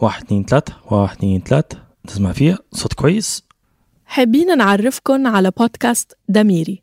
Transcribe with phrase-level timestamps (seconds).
[0.00, 1.78] واحد اتنين تلاتة واحد اتنين تلاتة.
[2.06, 3.42] تسمع فيها صوت كويس.
[4.04, 6.82] حابين نعرفكن على بودكاست دميري.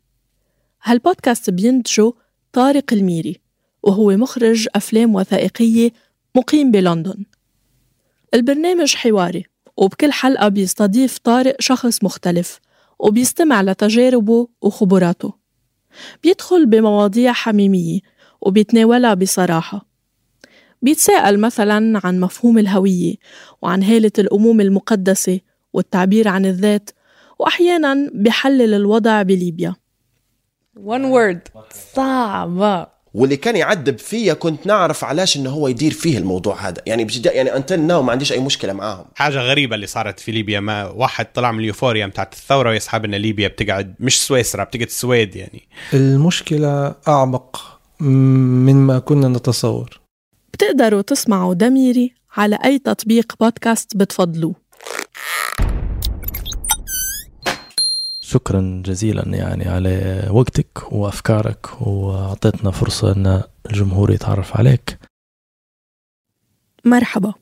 [0.82, 2.12] هالبودكاست بينتجه
[2.52, 3.40] طارق الميري
[3.82, 5.92] وهو مخرج أفلام وثائقية
[6.36, 7.24] مقيم بلندن.
[8.34, 9.44] البرنامج حواري
[9.76, 12.60] وبكل حلقة بيستضيف طارق شخص مختلف
[12.98, 15.34] وبيستمع لتجاربه وخبراته.
[16.22, 18.00] بيدخل بمواضيع حميمية
[18.40, 19.91] وبيتناولها بصراحة.
[20.82, 23.14] بيتساءل مثلا عن مفهوم الهوية
[23.62, 25.40] وعن هالة الأمومة المقدسة
[25.72, 26.90] والتعبير عن الذات
[27.38, 29.74] وأحيانا بحلل الوضع بليبيا.
[30.78, 31.62] One word.
[31.94, 36.82] صعبة واللي كان يعذب فيا كنت نعرف علاش إنه هو يدير فيه الموضوع هذا.
[36.86, 39.04] يعني بجد يعني انتل ناو ما عنديش أي مشكلة معاهم.
[39.14, 40.60] حاجة غريبة اللي صارت في ليبيا.
[40.60, 45.36] ما واحد طلع من اليوفوريا بتاعت الثورة ويسحب إن ليبيا بتقعد مش سويسرا بتقعد السويد
[45.36, 45.62] يعني.
[45.94, 50.01] المشكلة أعمق مما كنا نتصور.
[50.62, 54.54] بتقدروا تسمعوا دميري على أي تطبيق بودكاست بتفضلوه.
[58.20, 64.98] شكرا جزيلا يعني على وقتك وأفكارك وأعطيتنا فرصة أن الجمهور يتعرف عليك.
[66.84, 67.34] مرحبا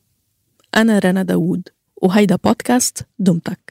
[0.77, 3.70] أنا رنا داوود وهيدا بودكاست دمتك.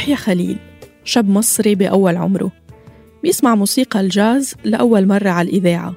[0.00, 0.58] يحيى خليل
[1.04, 2.52] شاب مصري بأول عمره.
[3.22, 5.94] بيسمع موسيقى الجاز لأول مرة على الإذاعة.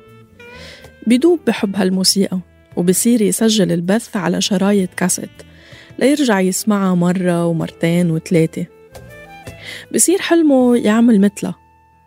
[1.08, 2.40] بيدوب بحب هالموسيقى
[2.76, 5.30] وبصير يسجل البث على شرايط كاسيت
[6.00, 8.66] ليرجع يسمعها مرة ومرتين وثلاثة.
[9.94, 11.56] بصير حلمه يعمل مثلها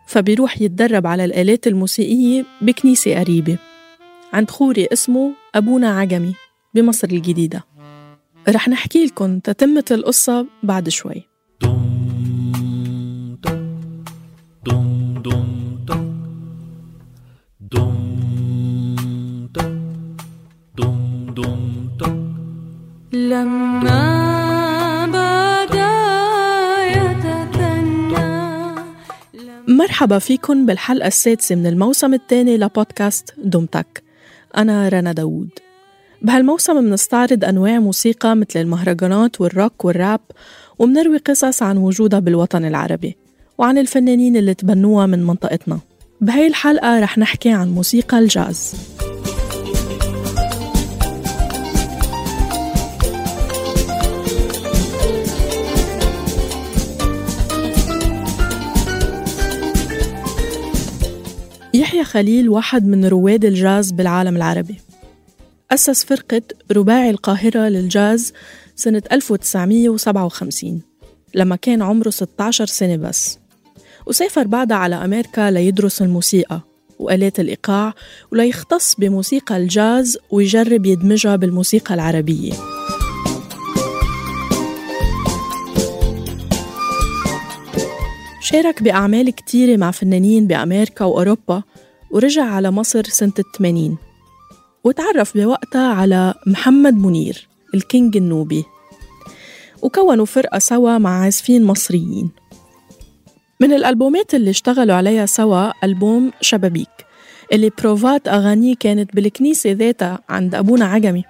[0.07, 3.57] فبيروح يتدرب على الآلات الموسيقية بكنيسة قريبة
[4.33, 6.33] عند خوري اسمه أبونا عجمي
[6.73, 7.63] بمصر الجديدة.
[8.49, 11.36] رح نحكي لكم تتمة القصة بعد شوي.
[29.97, 34.03] مرحبا فيكم بالحلقة السادسة من الموسم الثاني لبودكاست دمتك.
[34.57, 35.49] أنا رنا داوود.
[36.21, 40.19] بهالموسم منستعرض أنواع موسيقى مثل المهرجانات والروك والراب
[40.79, 43.17] ومنروي قصص عن وجودها بالوطن العربي
[43.57, 45.79] وعن الفنانين اللي تبنوها من منطقتنا.
[46.21, 48.75] بهاي الحلقة رح نحكي عن موسيقى الجاز.
[61.97, 64.75] يحيى خليل واحد من رواد الجاز بالعالم العربي.
[65.71, 66.41] أسس فرقة
[66.71, 68.33] رباعي القاهرة للجاز
[68.75, 70.81] سنة 1957
[71.35, 73.39] لما كان عمره 16 سنة بس.
[74.05, 76.61] وسافر بعدها على أمريكا ليدرس الموسيقى
[76.99, 77.93] وآلات الإيقاع
[78.31, 82.53] وليختص بموسيقى الجاز ويجرب يدمجها بالموسيقى العربية.
[88.41, 91.63] شارك بأعمال كتيرة مع فنانين بأمريكا وأوروبا
[92.11, 93.97] ورجع على مصر سنة الثمانين
[94.83, 98.65] وتعرف بوقتها على محمد منير الكينج النوبي.
[99.81, 102.31] وكونوا فرقة سوا مع عازفين مصريين.
[103.59, 106.89] من الألبومات اللي اشتغلوا عليها سوا ألبوم شبابيك
[107.53, 111.23] اللي بروفات أغانيه كانت بالكنيسة ذاتها عند أبونا عجمي.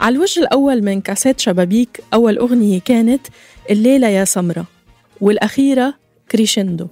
[0.00, 3.26] على الوجه الأول من كاسيت شبابيك أول أغنية كانت
[3.70, 4.79] الليلة يا سمرة.
[5.20, 5.94] والأخيرة
[6.30, 6.86] كريشندو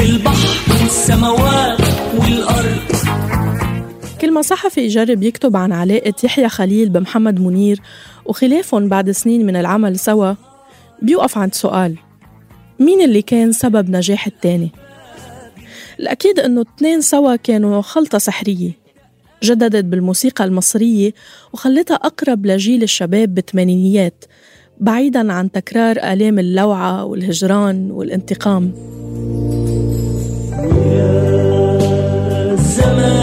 [0.00, 0.50] البحر
[2.18, 2.90] والأرض
[4.20, 7.80] كل ما صحفي يجرب يكتب عن علاقة يحيى خليل بمحمد منير
[8.24, 10.34] وخلافهم بعد سنين من العمل سوا
[11.02, 11.96] بيوقف عند سؤال
[12.78, 14.72] مين اللي كان سبب نجاح التاني؟
[16.00, 18.79] الأكيد أنه التنين سوا كانوا خلطة سحرية
[19.42, 21.12] جددت بالموسيقى المصرية
[21.52, 24.24] وخلتها أقرب لجيل الشباب بالثمانينيات
[24.80, 28.72] بعيدا عن تكرار آلام اللوعة والهجران والانتقام.
[32.56, 33.19] زماني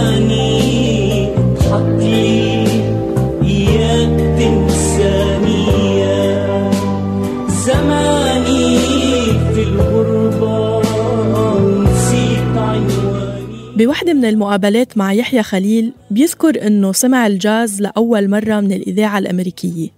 [13.78, 19.90] بوحدة من المقابلات مع يحيى خليل بيذكر إنه سمع الجاز لأول مرة من الإذاعة الأمريكية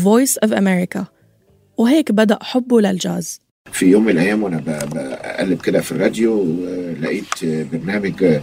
[0.00, 1.00] Voice of America.
[1.78, 3.40] وهيك بدأ حبه للجاز.
[3.72, 8.42] في يوم من الأيام وأنا بقلب كده في الراديو آه، لقيت برنامج آه،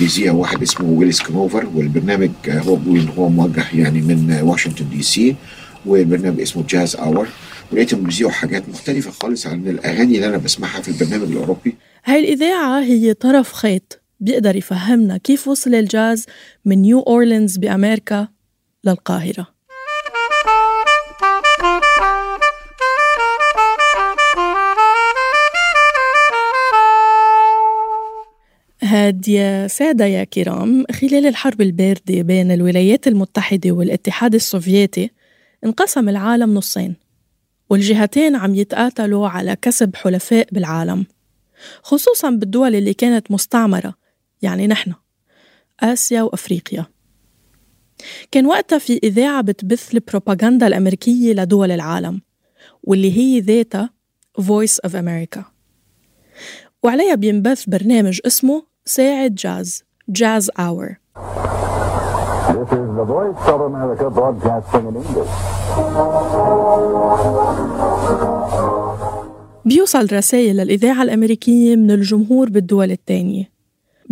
[0.00, 2.78] بيذيع واحد اسمه ويلس كنوفر والبرنامج آه، هو
[3.18, 5.36] هو موجه يعني من واشنطن DC
[5.86, 7.28] والبرنامج اسمه Jazz Hour
[7.72, 11.74] ولقيتهم بيذيعوا حاجات مختلفة خالص عن الأغاني اللي أنا بسمعها في البرنامج الأوروبي.
[12.04, 14.01] هاي الإذاعة هي طرف خيط.
[14.22, 16.26] بيقدر يفهمنا كيف وصل الجاز
[16.64, 18.28] من نيو أورلينز بأمريكا
[18.84, 19.46] للقاهرة.
[28.82, 35.10] هاد يا سادة يا كرام خلال الحرب الباردة بين الولايات المتحدة والاتحاد السوفيتي
[35.64, 36.96] انقسم العالم نصين
[37.70, 41.06] والجهتين عم يتقاتلوا على كسب حلفاء بالعالم
[41.82, 44.01] خصوصا بالدول اللي كانت مستعمرة
[44.42, 44.94] يعني نحن.
[45.80, 46.86] آسيا وأفريقيا.
[48.30, 52.20] كان وقتها في إذاعة بتبث البروباغندا الأمريكية لدول العالم
[52.82, 53.90] واللي هي ذاتها
[54.40, 55.40] Voice of America.
[56.82, 60.88] وعليها بينبث برنامج اسمه ساعة جاز جاز Hour
[62.52, 65.32] This is the voice of America broadcasting in English.
[69.64, 73.51] بيوصل رسائل للإذاعة الأمريكية من الجمهور بالدول التانية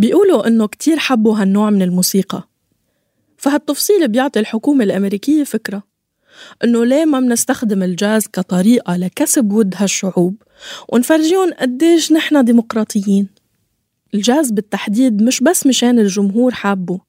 [0.00, 2.49] بيقولوا إنه كتير حبوا هالنوع من الموسيقى.
[3.37, 5.82] فهالتفصيل بيعطي الحكومة الأمريكية فكرة
[6.64, 10.43] إنه ليه ما منستخدم الجاز كطريقة لكسب ود هالشعوب
[10.88, 13.29] ونفرجيهم قديش نحن ديمقراطيين.
[14.14, 17.00] الجاز بالتحديد مش بس مشان الجمهور حابه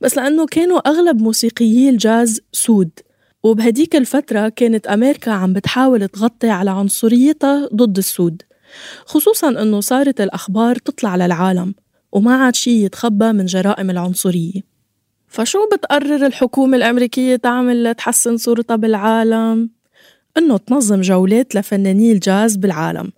[0.00, 2.90] بس لأنه كانوا أغلب موسيقيي الجاز سود
[3.42, 8.42] وبهديك الفترة كانت أمريكا عم بتحاول تغطي على عنصريتها ضد السود
[9.06, 11.74] خصوصا أنه صارت الأخبار تطلع للعالم.
[12.12, 14.60] وما عاد شي يتخبى من جرائم العنصرية
[15.28, 19.70] فشو بتقرر الحكومة الأمريكية تعمل لتحسن صورتها بالعالم؟
[20.38, 23.12] إنه تنظم جولات لفناني الجاز بالعالم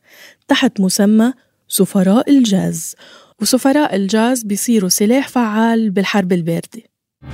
[0.49, 1.33] تحت مسمى
[1.69, 2.95] سفراء الجاز
[3.41, 6.83] وسفراء الجاز بيصيروا سلاح فعال بالحرب الباردة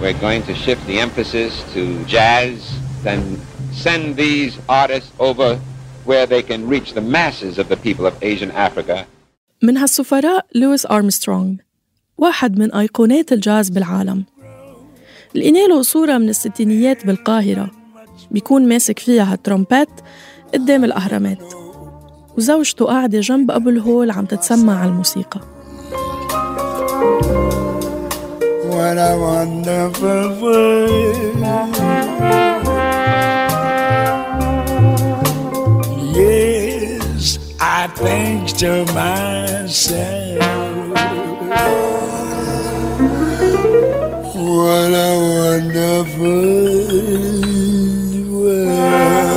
[0.01, 2.57] We're going to shift the emphasis to jazz,
[3.03, 3.39] then
[3.73, 5.61] send these artists over
[6.05, 9.07] where they can reach the masses of the people of Asia and Africa.
[9.63, 11.55] من هالسفراء لويس أرمسترونغ
[12.19, 14.25] واحد من أيقونات الجاز بالعالم.
[15.35, 17.71] لقينا له صورة من الستينيات بالقاهرة
[18.31, 19.89] بيكون ماسك فيها هالترومبات
[20.55, 21.55] قدام الأهرامات.
[22.39, 25.41] وزوجته قاعدة جنب أبو الهول عم تتسمع على الموسيقى.
[28.71, 31.84] What a wonderful world.
[38.15, 40.43] Think to myself,
[44.49, 46.45] what a wonderful
[48.31, 49.35] world.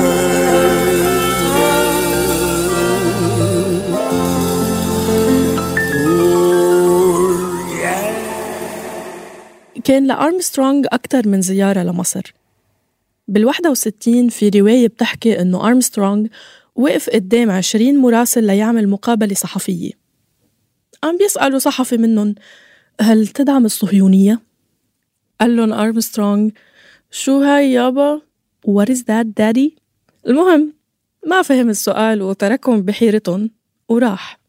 [9.84, 12.34] كان لأرمسترونغ أكثر من زيارة لمصر
[13.28, 16.28] بال 61 في رواية بتحكي إنه أرمسترونغ
[16.78, 19.92] وقف قدام 20 مراسل ليعمل مقابلة صحفية
[21.04, 22.36] عم بيسألوا صحفي منهم
[23.02, 24.42] هل تدعم الصهيونية؟
[25.42, 26.50] قال لهم أرمسترونغ
[27.12, 28.22] شو هاي يابا؟
[28.68, 29.80] What is that daddy؟
[30.28, 30.74] المهم
[31.28, 33.50] ما فهم السؤال وتركهم بحيرتهم
[33.90, 34.40] وراح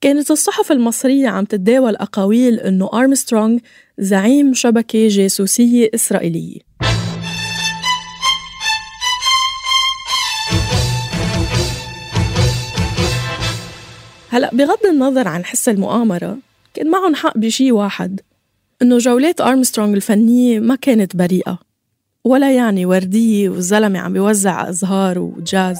[0.00, 3.58] كانت الصحف المصرية عم تتداول أقاويل إنه أرمسترونغ
[3.98, 6.67] زعيم شبكة جاسوسية إسرائيلية
[14.30, 16.38] هلأ بغض النظر عن حس المؤامرة
[16.74, 18.20] كان معهم حق بشي واحد
[18.82, 21.58] إنه جولات أرمسترونغ الفنية ما كانت بريئة
[22.24, 25.78] ولا يعني وردية والزلمة عم بيوزع أزهار وجاز.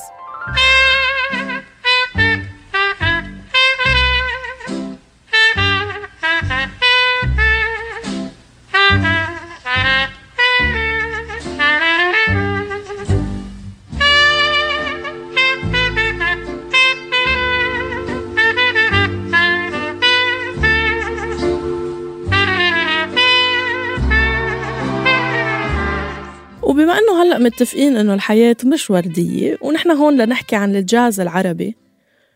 [27.58, 31.76] متفقين إنه الحياة مش وردية ونحن هون لنحكي عن الجاز العربي.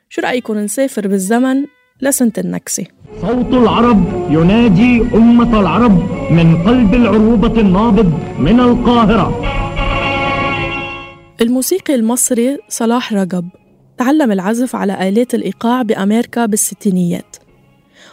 [0.09, 1.65] شو رأيكم نسافر بالزمن
[2.01, 2.87] لسنة النكسة؟
[3.21, 5.93] صوت العرب ينادي أمة العرب
[6.33, 9.43] من قلب العروبة النابض من القاهرة.
[11.41, 13.49] الموسيقي المصري صلاح رجب
[13.99, 17.37] تعلم العزف على آلات الإيقاع بأمريكا بالستينيات.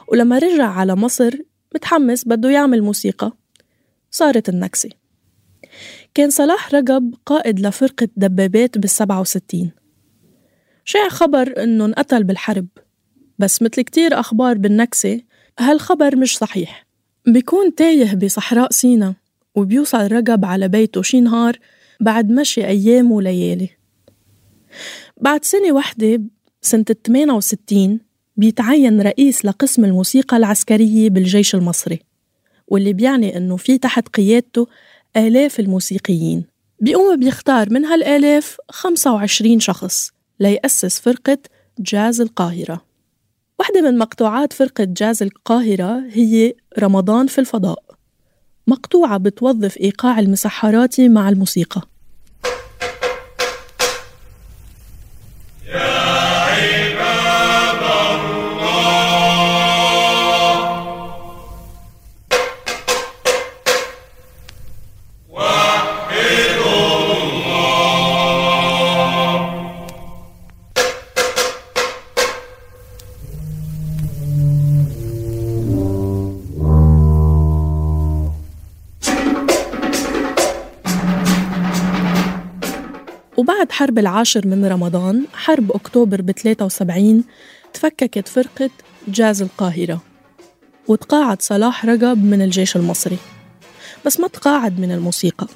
[0.08, 1.32] ولما رجع على مصر
[1.76, 3.32] متحمس بده يعمل موسيقى.
[4.12, 4.90] صارت النكسة.
[6.14, 9.72] كان صلاح رجب قائد لفرقة دبابات بالسبعة وستين.
[10.86, 12.68] شاع خبر إنه انقتل بالحرب.
[13.40, 15.22] بس مثل كتير أخبار بالنكسة
[15.60, 16.86] هالخبر مش صحيح.
[17.28, 19.16] بيكون تايه بصحراء سينا
[19.56, 21.60] وبيوصل رجب على بيته شي نهار
[22.00, 23.70] بعد مشي أيام وليالي.
[25.22, 26.22] بعد سنة واحدة
[26.62, 28.00] سنة 68
[28.38, 32.00] بيتعين رئيس لقسم الموسيقى العسكرية بالجيش المصري
[32.68, 34.68] واللي بيعني إنه في تحت قيادته
[35.18, 36.46] آلاف الموسيقيين.
[36.80, 41.38] بيقوم بيختار من هالآلاف 25 شخص ليأسس فرقة
[41.80, 42.82] جاز القاهرة.
[43.60, 47.84] واحدة من مقطوعات فرقة جاز القاهرة هي رمضان في الفضاء.
[48.68, 51.82] مقطوعة بتوظف إيقاع المسحراتي مع الموسيقى.
[83.50, 87.24] وبعد حرب العاشر من رمضان حرب أكتوبر ب 73
[87.74, 88.70] تفككت فرقة
[89.08, 90.02] جاز القاهرة
[90.88, 93.18] وتقاعد صلاح رجب من الجيش المصري
[94.06, 95.48] بس ما تقاعد من الموسيقى.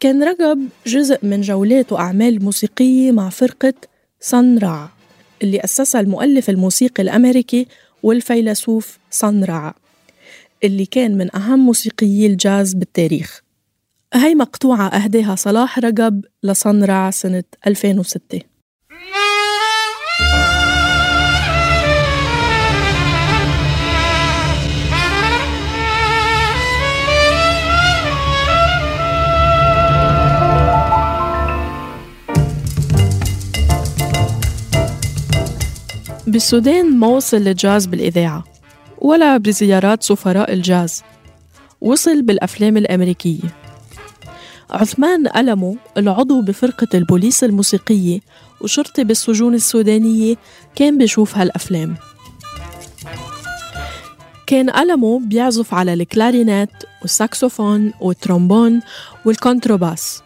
[0.00, 3.74] كان رجب جزء من جولات وأعمال موسيقية مع فرقة
[4.20, 4.90] سان را
[5.42, 7.66] اللي أسسها المؤلف الموسيقي الأمريكي
[8.02, 9.74] والفيلسوف سان را
[10.64, 13.45] اللي كان من أهم موسيقيي الجاز بالتاريخ.
[14.14, 18.40] هاي مقطوعة أهداها صلاح رجب لصنرع سنة 2006
[36.26, 38.44] بالسودان ما وصل الجاز بالإذاعة
[38.98, 41.02] ولا بزيارات سفراء الجاز.
[41.80, 43.65] وصل بالأفلام الأمريكية.
[44.70, 48.20] عثمان ألمو العضو بفرقة البوليس الموسيقية
[48.60, 50.36] وشرطي بالسجون السودانية
[50.74, 51.96] كان بيشوف هالأفلام.
[54.46, 58.80] كان ألمو بيعزف على الكلارينات والساكسوفون والترومبون
[59.24, 60.22] والكونتروباس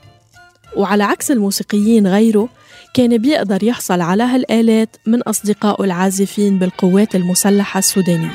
[0.77, 2.49] وعلى عكس الموسيقيين غيره
[2.95, 8.31] كان بيقدر يحصل على هالآلات من أصدقائه العازفين بالقوات المسلحة السودانية.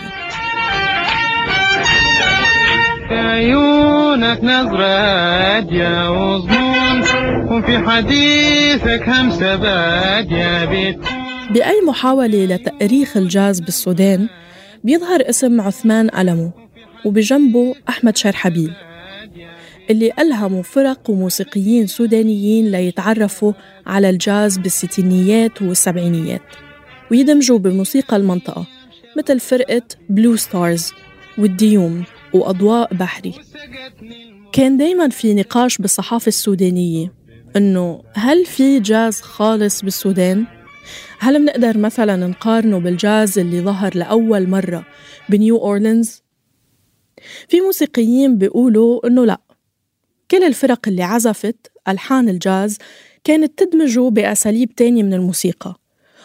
[4.35, 6.99] عيونك نظرة هادية وظنون
[7.51, 10.99] وفي حديثك همسة بادية بيت.
[11.51, 14.27] بأي محاولة لتأريخ الجاز بالسودان
[14.83, 16.51] بيظهر اسم عثمان ألمو
[17.05, 18.73] وبجنبه أحمد شرحبيل
[19.89, 23.53] اللي ألهموا فرق وموسيقيين سودانيين ليتعرفوا
[23.87, 26.41] على الجاز بالستينيات والسبعينيات.
[27.11, 28.65] ويدمجوا بموسيقى المنطقة
[29.17, 30.91] مثل فرقة Blue Stars
[31.37, 32.03] والديوم.
[32.35, 33.33] وأضواء بحري
[34.51, 37.13] كان دايما في نقاش بالصحافة السودانية
[37.55, 40.45] إنه هل في جاز خالص بالسودان؟
[41.19, 44.85] هل بنقدر مثلا نقارنه بالجاز اللي ظهر لأول مرة
[45.29, 46.23] بنيو أورلينز؟
[47.49, 49.41] في موسيقيين بيقولوا إنه لأ
[50.31, 52.77] كل الفرق اللي عزفت ألحان الجاز
[53.23, 55.75] كانت تدمجه بأساليب تانية من الموسيقى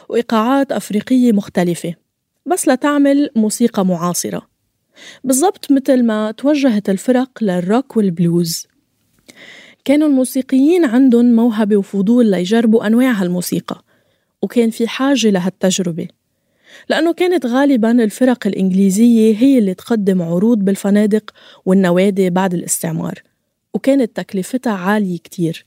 [0.08, 1.94] وإيقاعات أفريقية مختلفة
[2.46, 4.49] بس لتعمل موسيقى معاصرة
[5.24, 8.66] بالضبط مثل ما توجهت الفرق للروك والبلوز.
[9.84, 13.84] كانوا الموسيقيين عندهم موهبة وفضول ليجربوا أنواع هالموسيقى
[14.42, 16.08] وكان في حاجة لهالتجربة.
[16.88, 21.30] لأنه كانت غالبا الفرق الإنجليزية هي اللي تقدم عروض بالفنادق
[21.64, 23.22] والنوادي بعد الاستعمار
[23.74, 25.66] وكانت تكلفتها عالية كتير.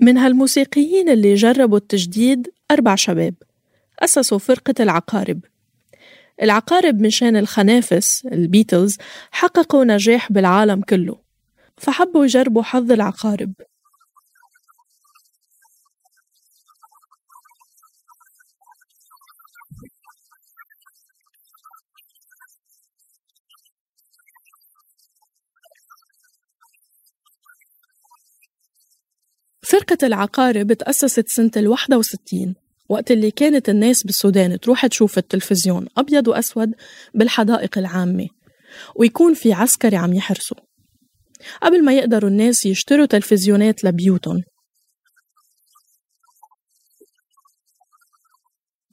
[0.00, 3.34] من هالموسيقيين اللي جربوا التجديد أربع شباب
[4.00, 5.40] أسسوا فرقة العقارب.
[6.42, 8.96] العقارب من شان الخنافس البيتلز
[9.30, 11.18] حققوا نجاح بالعالم كله.
[11.78, 13.52] فحبوا يجربوا حظ العقارب.
[29.62, 32.61] فرقة العقارب تأسست سنة ال 61
[32.92, 36.74] وقت اللي كانت الناس بالسودان تروح تشوف التلفزيون أبيض وأسود
[37.14, 38.28] بالحدائق العامة
[38.96, 40.56] ويكون في عسكري عم يحرسوا.
[41.62, 44.42] قبل ما يقدروا الناس يشتروا تلفزيونات لبيوتهم.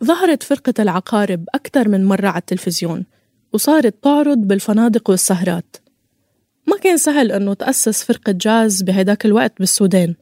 [0.04, 3.06] ظهرت فرقة العقارب أكثر من مرة على التلفزيون
[3.54, 5.76] وصارت تعرض بالفنادق والسهرات.
[6.68, 10.16] ما كان سهل إنه تأسس فرقة جاز بهداك الوقت بالسودان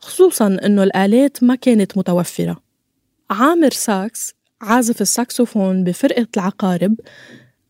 [0.00, 2.63] خصوصا إنه الآلات ما كانت متوفرة.
[3.34, 6.94] عامر ساكس عازف الساكسوفون بفرقة العقارب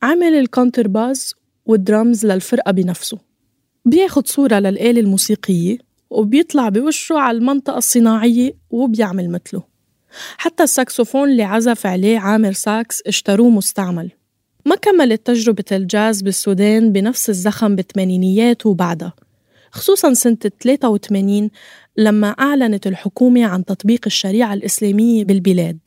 [0.02, 1.34] عمل الكونترباز
[1.66, 3.18] والدرامز للفرقة بنفسه.
[3.84, 5.78] بياخد صورة للآلة الموسيقية
[6.10, 9.62] وبيطلع بوشه على المنطقة الصناعية وبيعمل مثله.
[10.36, 14.10] حتى الساكسوفون اللي عزف عليه عامر ساكس اشتروه مستعمل.
[14.66, 19.12] ما كملت تجربة الجاز بالسودان بنفس الزخم بالثمانينيات وبعدها
[19.74, 21.50] خصوصا سنة 83
[21.96, 25.78] لما أعلنت الحكومة عن تطبيق الشريعة الإسلامية بالبلاد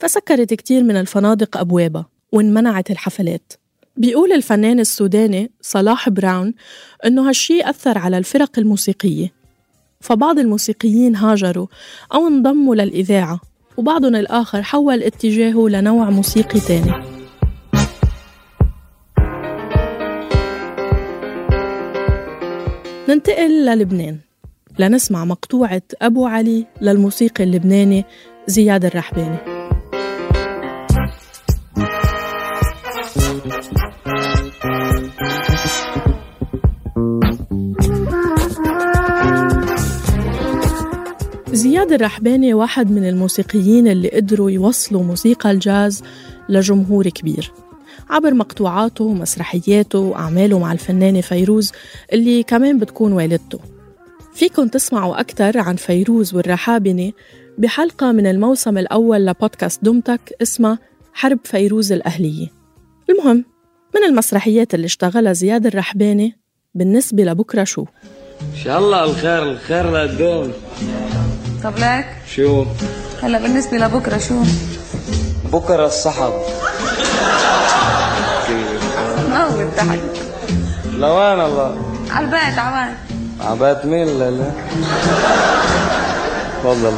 [0.00, 3.52] فسكرت كتير من الفنادق أبوابها وانمنعت الحفلات.
[3.96, 6.54] بيقول الفنان السوداني صلاح براون
[7.06, 9.32] إنه هالشي أثر على الفرق الموسيقية.
[10.00, 11.66] فبعض الموسيقيين هاجروا
[12.14, 13.40] أو انضموا للإذاعة
[13.76, 16.92] وبعضهم الآخر حول اتجاهه لنوع موسيقي تاني.
[23.08, 24.18] ننتقل للبنان.
[24.78, 28.04] لنسمع مقطوعة أبو علي للموسيقي اللبناني
[28.46, 29.36] زياد الرحباني.
[41.52, 46.02] زياد الرحباني واحد من الموسيقيين اللي قدروا يوصلوا موسيقى الجاز
[46.48, 47.52] لجمهور كبير.
[48.10, 51.72] عبر مقطوعاته ومسرحياته وأعماله مع الفنانة فيروز
[52.12, 53.75] اللي كمان بتكون والدته.
[54.36, 57.12] فيكن تسمعوا أكثر عن فيروز والرحابنة
[57.58, 60.78] بحلقة من الموسم الأول لبودكاست دمتك اسمها
[61.14, 62.48] حرب فيروز الأهلية.
[63.10, 63.44] المهم
[63.94, 66.38] من المسرحيات اللي اشتغلها زياد الرحباني؟
[66.74, 67.84] بالنسبة لبكرة شو؟
[68.40, 70.52] إن شاء الله الخير الخير لا تدوم.
[71.64, 72.64] طب لك؟ شو؟
[73.22, 74.42] هلا بالنسبة لبكرة شو؟
[75.52, 76.32] بكرة الصحب
[79.30, 80.00] ما هو بتضحك
[80.92, 83.05] لوين الله؟ على البيت عوان
[83.40, 84.50] عبات مين لا لا.
[86.62, 86.96] تفضل.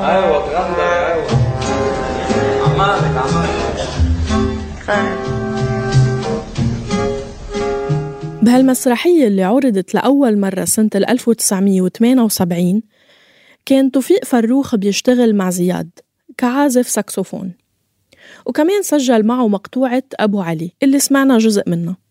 [0.00, 1.26] أيوه تغنى أيوه.
[2.64, 3.88] عمالك عمالك.
[4.86, 5.16] خير.
[8.42, 12.82] بهالمسرحية اللي عرضت لأول مرة سنة 1978
[13.66, 15.90] كان توفيق فروخ بيشتغل مع زياد
[16.36, 17.52] كعازف ساكسوفون.
[18.46, 22.01] وكمان سجل معه مقطوعة أبو علي اللي سمعنا جزء منها.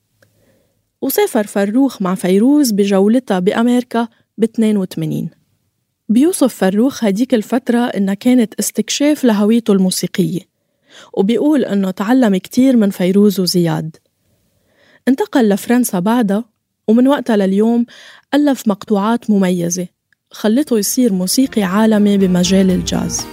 [1.02, 5.30] وسافر فروخ مع فيروز بجولتها بأمريكا ب 82
[6.10, 10.40] بيوصف فروخ هديك الفترة إنها كانت استكشاف لهويته الموسيقية
[11.14, 13.98] وبيقول إنه تعلم كتير من فيروز وزياد.
[15.08, 16.46] انتقل لفرنسا بعدها
[16.88, 17.86] ومن وقتها لليوم
[18.34, 19.88] ألف مقطوعات مميزة
[20.32, 23.26] خلته يصير موسيقي عالمي بمجال الجاز.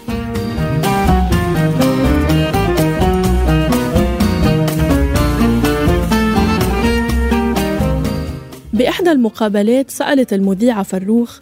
[8.79, 11.39] بإحدى المقابلات سألت المذيعة فروخ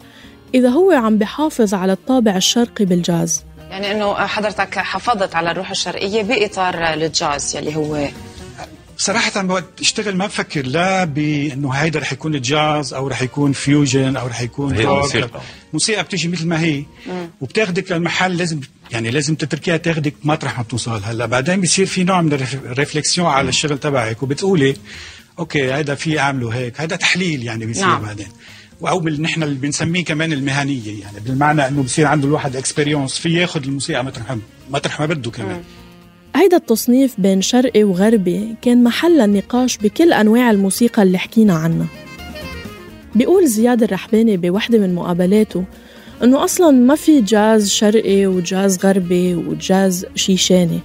[0.55, 3.43] إذا هو عم بحافظ على الطابع الشرقي بالجاز.
[3.69, 8.07] يعني إنه حضرتك حافظت على الروح الشرقية بإطار الجاز يلي هو.
[8.97, 14.15] صراحة وقت أشتغل ما بفكر لا بإنه هيدا رح يكون جاز أو رح يكون fusion
[14.17, 14.95] أو رح يكون هي روك.
[14.95, 15.41] الموسيقى.
[15.73, 16.83] موسيقى بتيجي مثل ما هي.
[17.41, 18.59] وبتاخدك للمحل لازم
[18.91, 23.27] يعني لازم تتركيها تاخدك مطرح ما بتوصل هلا بعدين بصير في نوع من ال réflexion
[23.27, 24.75] على الشغل تبعك وبتقولي
[25.39, 26.81] okay هيدا في اعمله هيك.
[26.81, 28.01] هيدا تحليل يعني بيصير نعم.
[28.01, 28.27] بعدين.
[28.87, 33.63] أو نحن اللي بنسميه كمان المهنية يعني بالمعنى إنه بصير عنده الواحد expérience في ياخذ
[33.63, 35.61] الموسيقى مطرح ما- مطرح ما بده كمان.
[36.35, 41.87] هيدا التصنيف بين شرقي وغربي كان محل النقاش بكل أنواع الموسيقى اللي حكينا عنها.
[43.15, 45.63] بيقول زياد الرحباني بوحدة من مقابلاته
[46.23, 50.79] إنه أصلا ما في جاز شرقي وجاز غربي وجاز شيشاني.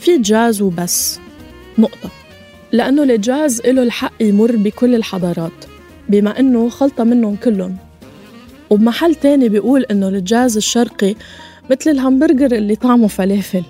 [0.00, 1.18] في جاز وبس.
[1.78, 2.10] نقطة.
[2.72, 5.64] لأنه الجاز له الحق يمر بكل الحضارات
[6.08, 7.76] بما إنه خلطة منهم كلهم.
[8.70, 11.14] وبمحل تاني بيقول إنه الجاز الشرقي
[11.70, 13.62] مثل الهمبرجر اللي طعمه فلافل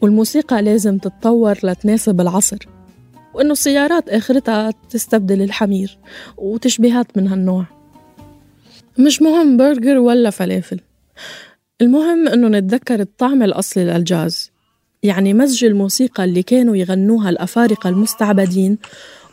[0.00, 2.58] والموسيقى لازم تتطور لتناسب العصر
[3.34, 5.98] وإنه السيارات آخرتها تستبدل الحمير
[6.36, 7.64] وتشبيهات من هالنوع.
[8.98, 10.80] مش مهم برجر ولا فلافل
[11.80, 14.50] المهم إنه نتذكر الطعم الأصلي للجاز
[15.02, 18.78] يعني مزج الموسيقى اللي كانوا يغنوها الأفارقة المستعبدين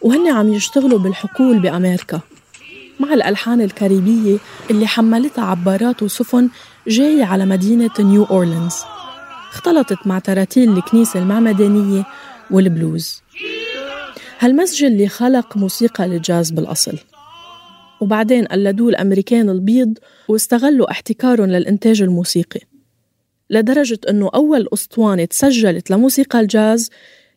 [0.02, 2.22] وهن عم يشتغلوا بالحقول بأمريكا
[3.00, 4.38] مع الألحان الكاريبية
[4.72, 6.50] اللي حملتها عبارات وسفن
[6.88, 8.76] جاية على مدينة نيو أورلينز.
[9.52, 12.06] اختلطت مع تراتيل الكنيسة المعمدانية
[12.52, 13.22] والبلوز.
[14.40, 16.98] هالمزج اللي خلق موسيقى الجاز بالأصل.
[18.02, 22.60] وبعدين قلدوه الأمريكان البيض واستغلوا احتكارهم للإنتاج الموسيقي.
[23.50, 26.90] لدرجة أنه أول أسطوانة تسجلت لموسيقى الجاز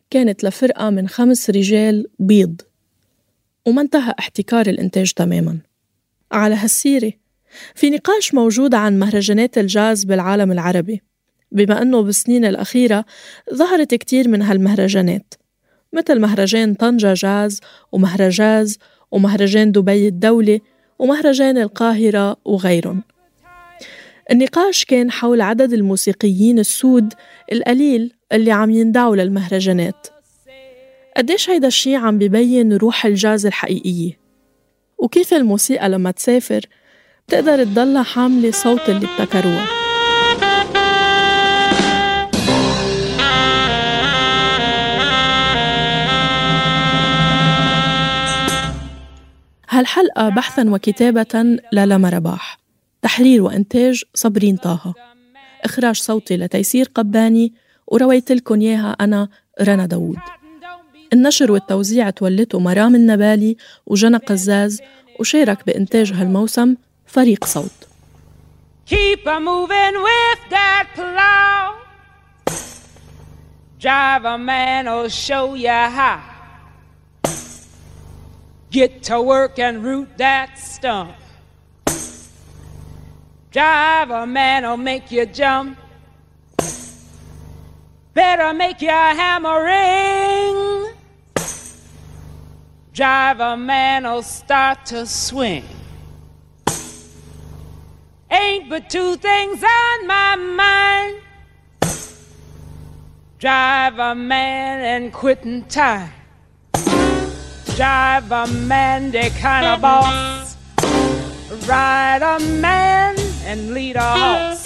[0.09, 2.61] كانت لفرقة من خمس رجال بيض.
[3.65, 5.59] وما انتهى احتكار الإنتاج تماما.
[6.31, 7.11] على هالسيرة
[7.75, 11.01] في نقاش موجود عن مهرجانات الجاز بالعالم العربي
[11.51, 13.05] بما أنه بالسنين الأخيرة
[13.53, 15.33] ظهرت كتير من هالمهرجانات
[15.93, 17.59] مثل مهرجان طنجة جاز
[17.91, 18.77] ومهرجاز
[19.11, 20.61] ومهرجان دبي الدولي
[20.99, 23.03] ومهرجان القاهرة وغيرهم.
[24.31, 27.13] النقاش كان حول عدد الموسيقيين السود
[27.51, 30.07] القليل اللي عم يندعوا للمهرجانات.
[31.17, 34.19] قديش هيدا الشي عم ببين روح الجاز الحقيقية؟
[34.97, 36.61] وكيف الموسيقى لما تسافر
[37.27, 39.65] بتقدر تضلها حاملة صوت اللي ابتكروها
[49.69, 52.60] هالحلقة بحثا وكتابة للما رباح
[53.01, 54.93] تحرير وإنتاج صبرين طه
[55.63, 57.53] إخراج صوتي لتيسير قباني
[57.87, 59.29] ورويت لكم إياها أنا
[59.61, 60.17] رنا داوود
[61.13, 64.81] النشر والتوزيع تولته مرام النبالي وجنى قزاز
[65.19, 67.71] وشارك بإنتاج هالموسم فريق صوت
[68.91, 71.63] Keep a moving with that plow.
[73.79, 76.19] Drive a man will show you how.
[78.69, 81.20] Get to work and root that stump.
[83.51, 85.77] Drive a man will make you jump.
[88.13, 90.93] Better make your hammer ring.
[92.93, 95.65] Drive a man will start to swing.
[98.29, 101.21] Ain't but two things on my mind.
[103.37, 106.09] Drive a man and quitting time.
[107.75, 110.55] Drive a man, they kind of boss.
[111.67, 113.20] Ride a man
[113.51, 114.63] and lead a horse.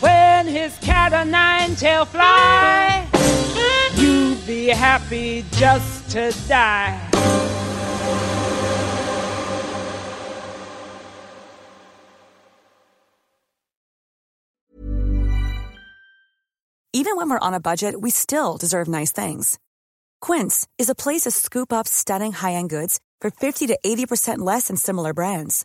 [0.00, 3.06] When his cat o' nine tail fly,
[3.94, 7.00] you be happy just to die.
[16.92, 19.58] Even when we're on a budget, we still deserve nice things.
[20.20, 24.68] Quince is a place to scoop up stunning high-end goods for 50 to 80% less
[24.68, 25.64] than similar brands.